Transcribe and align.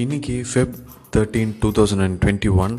இன்றைக்கி 0.00 0.34
Feb 0.50 0.76
thirteen 1.14 1.50
two 1.62 1.68
thousand 1.76 2.02
and 2.04 2.16
twenty 2.20 2.50
one 2.64 2.74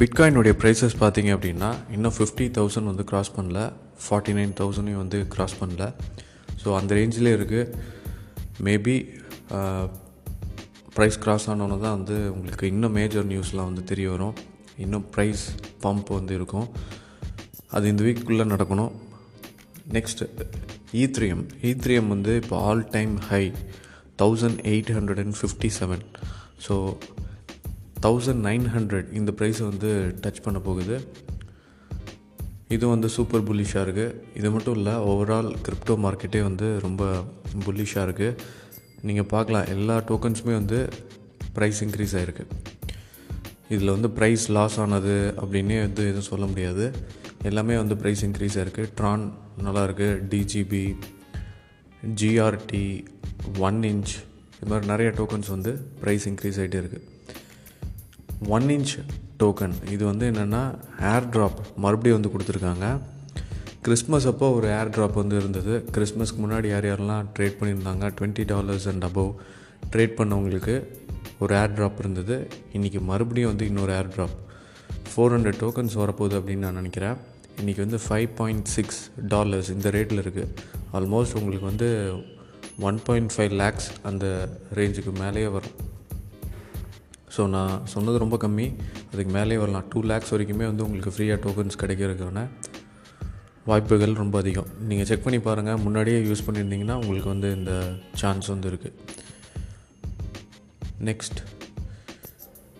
பிட்காயினுடைய 0.00 0.52
prices 0.62 0.96
பார்த்தீங்க 1.02 1.30
அப்படின்னா 1.36 1.68
இன்னும் 1.94 2.14
ஃபிஃப்டி 2.16 2.46
தௌசண்ட் 2.56 2.88
வந்து 2.90 3.04
க்ராஸ் 3.10 3.30
பண்ணல 3.36 3.58
ஃபார்ட்டி 4.04 4.32
நைன் 4.38 4.54
தௌசண்டையும் 4.60 5.00
வந்து 5.02 5.18
க்ராஸ் 5.34 5.54
பண்ணல. 5.60 5.84
ஸோ 6.62 6.68
அந்த 6.78 6.90
ரேஞ்சிலே 6.98 7.32
இருக்குது 7.36 7.68
மேபி 8.68 8.96
ப்ரைஸ் 10.96 11.18
க்ராஸ் 11.26 11.46
ஆனோன்னு 11.52 11.76
தான் 11.84 11.96
வந்து 11.98 12.16
உங்களுக்கு 12.34 12.66
இன்னும் 12.72 12.96
மேஜர் 12.98 13.28
நியூஸ்லாம் 13.32 13.70
வந்து 13.70 13.84
தெரிய 13.92 14.08
வரும். 14.14 14.34
இன்னும் 14.86 15.06
ப்ரைஸ் 15.16 15.44
பம்ப் 15.84 16.10
வந்து 16.18 16.34
இருக்கும். 16.40 16.68
அது 17.76 17.92
இந்த 17.92 18.04
வீக்குள்ளே 18.08 18.48
நடக்கணும். 18.54 18.92
நெக்ஸ்ட் 19.98 20.24
ஈத்ரியம் 21.04 21.44
ஈத்ரியம் 21.70 22.12
வந்து 22.16 22.34
இப்போ 22.42 22.58
all 22.70 22.84
time 22.96 23.14
high 23.30 23.42
thousand 24.24 24.60
eight 24.74 24.92
hundred 24.98 25.22
and 25.26 25.38
fifty 25.42 25.72
seven 25.80 26.04
so 26.66 26.74
thousand 28.04 28.42
nine 28.48 28.66
hundred 28.74 29.08
இந்த 29.18 29.30
ப்ரைஸை 29.38 29.64
வந்து 29.70 29.90
டச் 30.22 30.42
பண்ண 30.44 30.58
போகுது. 30.68 30.96
இது 32.74 32.84
வந்து 32.94 33.08
சூப்பர் 33.14 33.46
புல்லிஷாக 33.48 33.84
இருக்குது 33.86 34.16
இது 34.38 34.48
மட்டும் 34.54 34.76
இல்லை 34.78 34.94
ஓவரால் 35.10 35.48
கிரிப்டோ 35.66 35.94
மார்க்கெட்டே 36.04 36.40
வந்து 36.48 36.66
ரொம்ப 36.86 37.04
புல்லிஷாக 37.66 38.04
இருக்குது 38.08 38.36
நீங்கள் 39.08 39.28
பார்க்கலாம் 39.32 39.70
எல்லா 39.74 39.96
டோக்கன்ஸுமே 40.10 40.54
வந்து 40.60 40.78
ப்ரைஸ் 41.56 41.80
இன்க்ரீஸ் 41.86 42.14
ஆகிருக்கு 42.18 42.44
இதில் 43.74 43.94
வந்து 43.94 44.08
ப்ரைஸ் 44.18 44.44
லாஸ் 44.56 44.76
ஆனது 44.84 45.16
அப்படின்னே 45.42 45.78
வந்து 45.86 46.02
எதுவும் 46.10 46.30
சொல்ல 46.30 46.44
முடியாது. 46.52 46.84
எல்லாமே 47.48 47.74
வந்து 47.82 47.94
ப்ரைஸ் 48.02 48.22
இன்க்ரீஸ் 48.26 48.56
ஆகிருக்கு 48.60 48.84
ட்ரான் 48.98 49.24
நல்லாயிருக்கு 49.66 50.08
டிஜிபி 50.32 50.84
ஜிஆர்டி 52.20 52.86
ஒன் 53.68 53.80
இன்ச் 53.90 54.14
இது 54.60 54.70
மாதிரி 54.70 54.86
நிறைய 54.86 55.10
டோக்கன்ஸ் 55.18 55.48
வந்து 55.48 55.72
ப்ரைஸ் 56.02 56.26
இன்க்ரீஸ் 56.30 56.58
ஆகிட்டே 56.62 56.78
இருக்குது 56.82 57.06
ஒன் 58.56 58.66
இன்ச் 58.76 58.92
டோக்கன் 59.42 59.76
இது 59.90 60.04
வந்து 60.04 60.30
என்னென்னா 60.30 60.62
ஏர் 61.12 61.28
ட்ராப் 61.34 61.58
மறுபடியும் 61.76 62.20
வந்து 62.20 62.32
கொடுத்துருக்காங்க. 62.34 62.86
கிறிஸ்மஸ் 63.82 64.26
அப்போ 64.26 64.46
ஒரு 64.50 64.68
ஏர் 64.68 64.88
ட்ராப் 64.88 65.14
வந்து 65.14 65.36
இருந்தது. 65.36 65.74
கிறிஸ்மஸ்க்கு 65.92 66.40
முன்னாடி 66.42 66.66
யார் 66.66 66.84
யாரெல்லாம் 66.84 67.26
ட்ரேட் 67.38 67.56
பண்ணியிருந்தாங்க? 67.60 68.10
Twenty 68.18 68.44
dollars 68.46 68.88
and 68.88 69.04
above 69.04 69.30
trade 69.92 70.16
பண்ணவங்களுக்கு 70.20 70.74
ஒரு 71.38 71.54
ஏர் 71.54 71.74
ட்ராப் 71.78 71.98
இருந்தது. 71.98 72.36
இன்றைக்கி 72.72 73.00
மறுபடியும் 73.10 73.50
வந்து 73.50 73.66
இன்னொரு 73.66 73.92
air 73.92 74.10
drop 74.16 74.36
four 75.10 75.34
hundred 75.34 75.60
tokens 75.62 75.96
வரப்போகுது 76.02 76.36
அப்படின்னு 76.40 76.66
நான் 76.66 76.80
நினைக்கிறேன். 76.80 77.16
இன்றைக்கி 77.60 77.76
வந்து 77.76 78.00
ஃபைவ் 78.08 78.28
பாயிண்ட் 78.34 78.64
சிக்ஸ் 78.64 79.00
டாலர்ஸ் 79.28 79.70
இந்த 79.70 79.88
ரேட்டில் 79.88 80.22
இருக்குது 80.24 80.52
ஆல்மோஸ்ட் 80.92 81.38
உங்களுக்கு 81.40 81.70
வந்து 81.72 81.88
ஒன் 82.88 82.98
பாயிண்ட் 83.06 83.32
ஃபைவ் 83.34 83.54
லேக்ஸ் 83.62 83.88
அந்த 84.10 84.24
ரேஞ்சுக்கு 84.78 85.12
மேலேயே 85.22 85.48
வரும். 85.56 85.76
ஸோ 87.34 87.42
நான் 87.54 87.74
சொன்னது 87.94 88.16
ரொம்ப 88.24 88.36
கம்மி. 88.44 88.66
அதுக்கு 89.12 89.32
மேலேயே 89.38 89.60
வரலாம். 89.62 89.86
டூ 89.92 90.00
லேக்ஸ் 90.10 90.32
வரைக்குமே 90.34 90.66
வந்து 90.70 90.84
உங்களுக்கு 90.86 91.14
ஃப்ரீயாக 91.16 91.38
டோக்கன்ஸ் 91.46 91.80
கிடைக்கிறதுக்கான 91.82 92.42
வாய்ப்புகள் 93.70 94.14
ரொம்ப 94.22 94.36
அதிகம். 94.42 94.68
நீங்கள் 94.90 95.08
செக் 95.08 95.24
பண்ணி 95.24 95.38
பாருங்கள் 95.46 95.80
முன்னாடியே 95.86 96.18
யூஸ் 96.28 96.44
பண்ணியிருந்தீங்கன்னா 96.46 96.96
உங்களுக்கு 97.02 97.28
வந்து 97.34 97.48
இந்த 97.58 97.72
சான்ஸ் 98.22 98.48
வந்து 98.54 98.70
இருக்குது 98.72 98.96
நெக்ஸ்ட் 101.08 101.40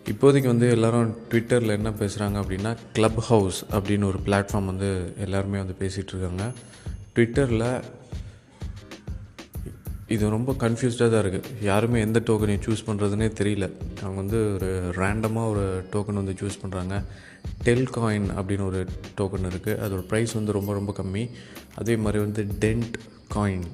இப்போதைக்கு 0.06 0.48
வந்து 0.52 0.68
எல்லோரும் 0.76 1.10
ட்விட்டரில் 1.30 1.76
என்ன 1.76 1.90
பேசுகிறாங்க 2.00 2.36
அப்படின்னா 2.42 2.70
க்ளப் 2.96 3.20
ஹவுஸ் 3.28 3.58
அப்படின்னு 3.76 4.08
ஒரு 4.12 4.18
பிளாட்ஃபார்ம் 4.26 4.70
வந்து 4.72 4.88
எல்லாருமே 5.26 5.58
வந்து 5.62 5.76
பேசிகிட்ருக்காங்க 5.82 6.46
ட்விட்டரில் 7.14 7.66
இது 10.14 10.30
ரொம்ப 10.34 10.52
கன்ஃபியூஸ்டாக 10.62 11.08
தான் 11.12 11.22
இருக்குது 11.24 11.56
யாருமே 11.68 11.98
எந்த 12.06 12.18
டோக்கனை 12.28 12.54
சூஸ் 12.66 12.86
பண்ணுறதுனே 12.86 13.26
தெரியல. 13.40 13.66
அவங்க 14.02 14.16
வந்து 14.22 14.38
ஒரு 14.54 14.68
ரேண்டமாக 15.00 15.50
ஒரு 15.52 15.64
டோக்கன் 15.92 16.20
வந்து 16.20 16.34
சூஸ் 16.40 16.60
பண்ணுறாங்க 16.62 16.94
டெல் 17.66 17.86
காயின் 17.96 18.28
அப்படின்னு 18.38 18.64
ஒரு 18.70 18.80
டோக்கன் 19.18 19.48
இருக்குது 19.50 19.78
அதோட 19.84 20.02
ப்ரைஸ் 20.10 20.32
வந்து 20.38 20.56
ரொம்ப 20.58 20.72
ரொம்ப 20.78 20.94
கம்மி. 21.00 21.24
அதே 21.82 21.96
மாதிரி 22.04 22.20
வந்து 22.26 22.44
டென்ட் 22.64 22.96
காயின் 23.36 23.66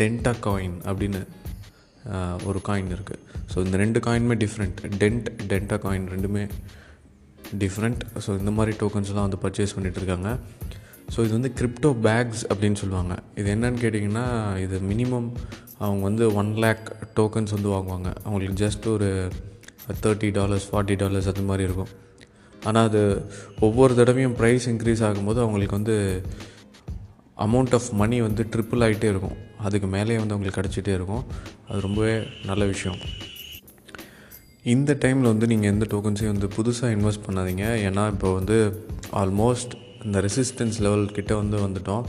டென்டா 0.00 0.34
காயின் 0.46 0.76
அப்படின்னு 0.90 1.22
ஒரு 2.50 2.60
காயின் 2.68 2.92
இருக்குது 2.96 3.22
ஸோ 3.52 3.64
இந்த 3.66 3.76
ரெண்டு 3.84 3.98
காயினுமே 4.06 4.36
டிஃப்ரெண்ட் 4.44 4.78
டென்ட் 5.02 5.28
டென்டா 5.50 5.76
காயின் 5.86 6.06
ரெண்டுமே 6.14 6.44
டிஃப்ரெண்ட் 7.62 8.02
ஸோ 8.24 8.30
இந்த 8.40 8.52
மாதிரி 8.58 8.72
டோக்கன்ஸ்லாம் 8.82 9.26
வந்து 9.28 9.40
பர்ச்சேஸ் 9.44 9.74
பண்ணிகிட்டு 9.76 10.00
இருக்காங்க. 10.02 10.30
ஸோ 11.12 11.18
இது 11.26 11.32
வந்து 11.38 11.52
கிரிப்டோ 11.58 11.90
பேக்ஸ் 12.06 12.42
அப்படின்னு 12.50 12.78
சொல்லுவாங்க. 12.80 13.14
இது 13.40 13.48
என்னன்னு 13.54 13.80
கேட்டிங்கன்னா 13.84 14.26
இது 14.64 14.76
மினிமம் 14.90 15.28
அவங்க 15.84 16.02
வந்து 16.08 16.24
ஒன் 16.40 16.50
லேக் 16.64 16.86
டோக்கன்ஸ் 17.18 17.54
வந்து 17.56 17.70
வாங்குவாங்க. 17.74 18.08
அவங்களுக்கு 18.24 18.56
ஜஸ்ட் 18.64 18.86
ஒரு 18.94 19.08
தேர்ட்டி 20.04 20.30
டாலர்ஸ் 20.38 20.66
ஃபார்ட்டி 20.70 20.96
டாலர்ஸ் 21.02 21.30
அது 21.32 21.44
மாதிரி 21.50 21.66
இருக்கும். 21.68 21.92
ஆனால் 22.68 22.86
அது 22.88 23.02
ஒவ்வொரு 23.66 23.92
தடவையும் 24.00 24.36
ப்ரைஸ் 24.40 24.68
இன்க்ரீஸ் 24.72 25.04
ஆகும்போது 25.08 25.40
அவங்களுக்கு 25.44 25.78
வந்து 25.80 25.96
அமௌண்ட் 27.46 27.74
ஆஃப் 27.78 27.88
மணி 28.02 28.16
வந்து 28.26 28.42
ட்ரிப்பிள் 28.52 28.84
ஆகிட்டே 28.86 29.08
இருக்கும். 29.14 29.36
அதுக்கு 29.66 29.88
மேலேயே 29.96 30.18
வந்து 30.22 30.34
அவங்களுக்கு 30.34 30.60
கிடச்சிட்டே 30.60 30.94
இருக்கும். 30.98 31.24
அது 31.68 31.80
ரொம்பவே 31.86 32.14
நல்ல 32.50 32.64
விஷயம். 32.74 33.00
இந்த 34.74 34.92
டைமில் 35.02 35.32
வந்து 35.32 35.46
நீங்கள் 35.52 35.72
எந்த 35.74 35.84
டோக்கன்ஸையும் 35.92 36.34
வந்து 36.34 36.48
புதுசாக 36.56 36.94
இன்வெஸ்ட் 36.96 37.26
பண்ணாதீங்க. 37.26 37.66
ஏன்னா 37.88 38.04
இப்போ 38.14 38.30
வந்து 38.38 38.56
ஆல்மோஸ்ட் 39.20 39.74
இந்த 40.06 40.18
ரெசிஸ்டன்ஸ் 40.26 40.78
லெவல் 40.86 41.06
கிட்டே 41.16 41.34
வந்து 41.42 41.58
வந்துட்டோம். 41.66 42.04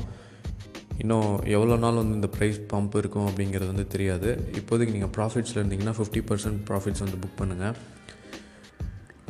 இன்னும் 1.03 1.29
எவ்வளோ 1.55 1.75
நாள் 1.83 1.99
வந்து 2.01 2.15
இந்த 2.19 2.29
ப்ரைஸ் 2.37 2.57
பம்ப் 2.71 2.95
இருக்கும் 3.01 3.27
அப்படிங்கிறது 3.29 3.69
வந்து 3.73 3.85
தெரியாது. 3.93 4.29
இப்போதைக்கு 4.59 4.95
நீங்கள் 4.97 5.13
ப்ராஃபிட்ஸில் 5.17 5.59
இருந்தீங்கன்னா 5.61 5.93
ஃபிஃப்டி 5.99 6.21
பர்சன்ட் 6.29 6.59
ப்ராஃபிட்ஸ் 6.69 7.03
வந்து 7.05 7.19
புக் 7.23 7.39
பண்ணுங்கள் 7.41 7.77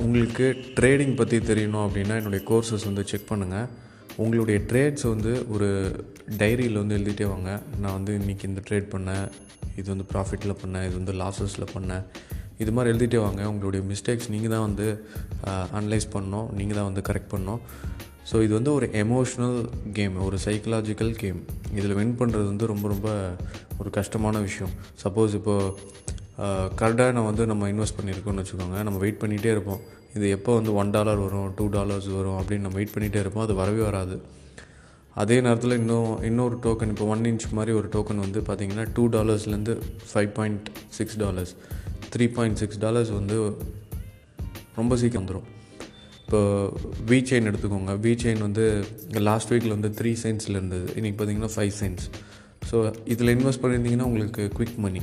உங்களுக்கு 0.05 0.45
ட்ரேடிங் 0.77 1.15
பற்றி 1.19 1.37
தெரியணும் 1.51 1.85
அப்படின்னா 1.85 2.17
என்னுடைய 2.19 2.41
கோர்சஸ் 2.49 2.87
வந்து 2.89 3.03
செக் 3.11 3.29
பண்ணுங்கள் 3.31 3.67
உங்களுடைய 4.23 4.59
ட்ரேட்ஸ் 4.69 5.05
வந்து 5.13 5.31
ஒரு 5.53 5.67
டைரியில் 6.41 6.81
வந்து 6.81 6.97
எழுதிட்டே 6.97 7.27
வாங்க. 7.33 7.49
நான் 7.81 7.95
வந்து 7.97 8.13
இன்றைக்கி 8.19 8.45
இந்த 8.51 8.61
ட்ரேட் 8.69 8.89
பண்ணேன் 8.95 9.25
இது 9.79 9.87
வந்து 9.93 10.05
ப்ராஃபிட்டில் 10.13 10.59
பண்ணேன் 10.61 10.85
இது 10.87 10.95
வந்து 11.01 11.13
லாஸஸில் 11.21 11.71
பண்ணேன். 11.75 12.05
இது 12.63 12.71
மாதிரி 12.75 12.91
எழுதிட்டே 12.93 13.19
வாங்க. 13.25 13.41
உங்களுடைய 13.51 13.81
மிஸ்டேக்ஸ் 13.91 14.29
நீங்கள் 14.33 14.53
தான் 14.53 14.65
வந்து 14.67 14.87
அனலைஸ் 15.79 16.07
பண்ணோம் 16.15 16.47
நீங்கள் 16.59 16.77
தான் 16.79 16.89
வந்து 16.89 17.03
கரெக்ட் 17.09 17.33
பண்ணோம் 17.35 17.61
ஸோ 18.29 18.37
இது 18.45 18.53
வந்து 18.57 18.71
ஒரு 18.77 18.87
எமோஷ்னல் 19.03 19.59
கேம் 19.97 20.15
ஒரு 20.25 20.37
சைக்கலாஜிக்கல் 20.45 21.13
கேம் 21.21 21.39
இதில் 21.77 21.95
வின் 21.99 22.17
பண்ணுறது 22.19 22.47
வந்து 22.51 22.65
ரொம்ப 22.71 22.87
ரொம்ப 22.93 23.09
ஒரு 23.81 23.89
கஷ்டமான 23.97 24.39
விஷயம். 24.47 24.73
சப்போஸ் 25.03 25.35
இப்போது 25.39 25.71
கரெக்டாக 26.81 27.13
நான் 27.15 27.29
வந்து 27.29 27.45
நம்ம 27.51 27.69
இன்வெஸ்ட் 27.71 27.97
பண்ணியிருக்கோம்னு 27.99 28.43
வச்சுக்கோங்க. 28.43 28.77
நம்ம 28.87 28.99
வெயிட் 29.05 29.21
பண்ணிகிட்டே 29.23 29.51
இருப்போம். 29.55 29.81
இது 30.17 30.27
எப்போ 30.35 30.51
வந்து 30.59 30.71
ஒன் 30.81 30.93
டாலர் 30.95 31.23
வரும் 31.23 31.49
டூ 31.57 31.65
டாலர்ஸ் 31.77 32.09
வரும் 32.17 32.37
அப்படின்னு 32.41 32.65
நம்ம 32.65 32.77
வெயிட் 32.79 32.93
பண்ணிகிட்டே 32.95 33.21
இருப்போம். 33.23 33.45
அது 33.47 33.55
வரவே 33.61 33.81
வராது. 33.89 34.17
அதே 35.21 35.37
நேரத்தில் 35.45 35.79
இன்னும் 35.81 36.11
இன்னொரு 36.27 36.55
டோக்கன் 36.65 36.91
இப்போ 36.93 37.05
ஒன் 37.13 37.25
இன்ச் 37.29 37.45
மாதிரி 37.57 37.71
ஒரு 37.79 37.87
டோக்கன் 37.95 38.23
வந்து 38.25 38.39
பார்த்திங்கன்னா 38.49 38.85
two 38.97 39.03
டாலர்ஸ்லேருந்து 39.15 39.73
five 40.11 40.31
point 40.37 40.67
six 40.97 41.17
dollars 41.23 41.53
three 42.13 42.25
point 42.37 42.59
six 42.61 42.79
dollars 42.85 43.13
வந்து 43.19 43.37
ரொம்ப 44.79 44.95
சீக்கிரம் 45.01 45.23
வந்துடும் 45.23 45.47
இப்போ 46.23 46.39
வி 47.09 47.17
செயின் 47.29 47.47
எடுத்துக்கோங்க. 47.49 47.93
வி 48.03 48.11
செயின் 48.23 48.41
வந்து 48.47 48.63
லாஸ்ட் 49.27 49.51
வீக்கில் 49.51 49.75
வந்து 49.75 49.89
த்ரீ 49.99 50.11
சென்ஸில் 50.23 50.57
இருந்தது. 50.59 50.87
இன்றைக்கி 50.97 51.17
பார்த்தீங்கன்னா 51.19 51.51
ஃபைவ் 51.55 51.73
சென்ஸ் 51.81 52.03
ஸோ 52.69 52.77
இதில் 53.13 53.33
இன்வெஸ்ட் 53.35 53.61
பண்ணியிருந்தீங்கன்னா 53.63 54.07
உங்களுக்கு 54.09 54.43
குவிக் 54.57 54.79
மணி 54.85 55.01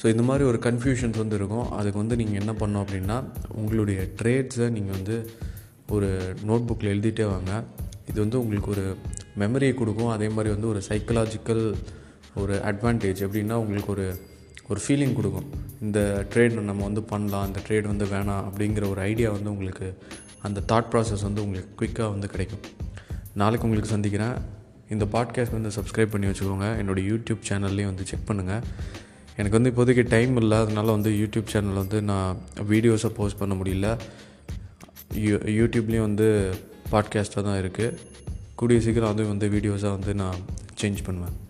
ஸோ 0.00 0.04
இந்த 0.12 0.24
மாதிரி 0.28 0.44
ஒரு 0.50 0.58
கன்ஃபியூஷன்ஸ் 0.66 1.18
வந்து 1.22 1.36
இருக்கும். 1.40 1.66
அதுக்கு 1.78 1.98
வந்து 2.02 2.16
நீங்கள் 2.20 2.40
என்ன 2.42 2.52
பண்ணோம் 2.62 2.82
அப்படின்னா 2.84 3.16
உங்களுடைய 3.60 4.00
ட்ரேட்ஸை 4.20 4.68
நீங்கள் 4.76 4.96
வந்து 4.98 5.16
ஒரு 5.96 6.08
நோட் 6.48 6.66
புக்கில் 6.68 6.92
எழுதிட்டே 6.94 7.26
வாங்க. 7.34 7.52
இது 8.10 8.18
வந்து 8.24 8.38
உங்களுக்கு 8.42 8.70
ஒரு 8.76 8.84
மெமரியை 9.42 9.74
கொடுக்கும். 9.80 10.12
அதே 10.16 10.28
மாதிரி 10.36 10.50
வந்து 10.54 10.68
ஒரு 10.72 10.82
சைக்கலாஜிக்கல் 10.88 11.64
ஒரு 12.42 12.54
அட்வான்டேஜ் 12.70 13.22
எப்படின்னா 13.26 13.58
உங்களுக்கு 13.62 13.92
ஒரு 13.96 14.06
ஒரு 14.68 14.80
ஃபீலிங் 14.88 15.12
கொடுக்கும். 15.12 15.50
இந்த 15.80 16.26
ட்ரேட் 16.34 16.60
நம்ம 16.60 16.82
வந்து 16.82 17.02
பண்ணலாம் 17.02 17.46
இந்த 17.46 17.60
ட்ரேட் 17.68 17.86
வந்து 17.86 18.04
வேணாம் 18.04 18.44
அப்படிங்கிற 18.48 18.90
ஒரு 18.90 19.00
ஐடியா 19.00 19.30
வந்து 19.30 19.50
உங்களுக்கு 19.50 19.98
அந்த 20.42 20.62
தாட் 20.68 20.92
ப்ராசஸ் 20.92 21.22
வந்து 21.22 21.42
உங்களுக்கு 21.42 21.72
குயிக்காக 21.80 22.10
வந்து 22.10 22.28
கிடைக்கும். 22.28 22.60
நாளைக்கு 23.34 23.66
உங்களுக்கு 23.66 23.92
சந்திக்கிறேன். 23.92 24.34
இந்த 24.90 25.04
பாட்காஸ்ட் 25.04 25.52
வந்து 25.52 25.68
சப்ஸ்கிரைப் 25.68 26.06
பண்ணி 26.06 26.26
வச்சுக்கோங்க. 26.26 26.66
என்னோடய 26.80 27.04
யூடியூப் 27.10 27.38
சேனல்லையும் 27.48 27.84
வந்து 27.84 28.06
செக் 28.06 28.26
பண்ணுங்கள் 28.26 28.62
எனக்கு 29.36 29.60
வந்து 29.60 29.70
இப்போதைக்கு 29.70 30.08
டைம் 30.08 30.36
இல்லை. 30.36 30.58
அதனால் 30.58 30.84
வந்து 30.84 31.10
யூடியூப் 31.10 31.46
சேனல் 31.46 31.80
வந்து 31.82 32.02
நான் 32.02 32.36
வீடியோஸை 32.70 33.06
போஸ்ட் 33.06 33.38
பண்ண 33.38 33.54
முடியல. 33.54 33.98
யூ 35.14 35.36
யூடியூப்லேயும் 35.36 36.08
வந்து 36.10 36.54
பாட்காஸ்ட்டாக 36.92 37.42
தான் 37.42 37.62
இருக்குது 37.62 37.96
கூடிய 38.54 38.80
சீக்கிரம் 38.80 39.14
வந்து 39.14 39.26
வந்து 39.28 39.48
வீடியோஸாக 39.48 39.90
வந்து 39.90 40.14
நான் 40.14 40.34
சேஞ்ச் 40.80 41.04
பண்ணுவேன். 41.04 41.42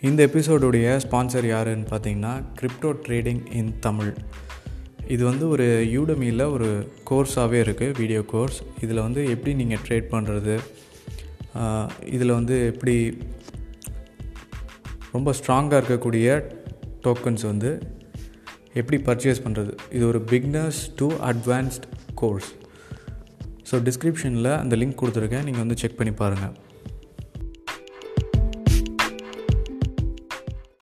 இந்த 0.00 0.26
எபிசோடுடைய 0.26 0.96
ஸ்பான்சர் 0.96 1.46
யாருன்னு 1.46 1.86
பார்த்தீங்கன்னா 1.90 2.42
கிரிப்டோ 2.60 2.92
ட்ரேடிங் 3.06 3.52
இன் 3.52 3.78
தமிழ் 3.80 4.14
இது 5.06 5.24
வந்து 5.24 5.48
ஒரு 5.48 5.86
யூடமியில் 5.92 6.50
ஒரு 6.50 6.86
கோர்ஸாகவே 7.10 7.60
இருக்குது 7.60 7.96
வீடியோ 7.98 8.22
கோர்ஸ் 8.22 8.62
இதில் 8.80 9.00
வந்து 9.00 9.30
எப்படி 9.30 9.54
நீங்கள் 9.54 9.78
ட்ரேட் 9.88 10.08
பண்ணுறது 10.10 10.60
இதில் 12.06 12.30
வந்து 12.30 12.66
எப்படி 12.66 13.18
ரொம்ப 15.12 15.32
ஸ்ட்ராங்காக 15.32 15.80
இருக்கக்கூடிய 15.82 16.28
டோக்கன்ஸ் 17.02 17.42
வந்து 17.42 17.82
எப்படி 18.72 19.02
பர்ச்சேஸ் 19.02 19.44
பண்ணுறது 19.44 19.74
இது 19.90 20.06
ஒரு 20.06 20.22
beginners 20.30 20.92
to 20.96 21.12
advanced 21.12 21.82
course 22.14 22.52
so 23.70 23.76
டிஸ்கிரிப்ஷனில் 23.84 24.56
அந்த 24.56 24.76
லிங்க் 24.76 25.00
கொடுத்துருக்கேன். 25.00 25.44
நீங்கள் 25.44 25.60
வந்து 25.60 25.76
செக் 25.76 25.96
பண்ணி 25.96 26.12
பாருங்கள் 26.12 26.67